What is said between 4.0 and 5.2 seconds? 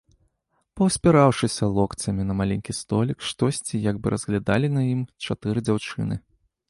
бы разглядалі на ім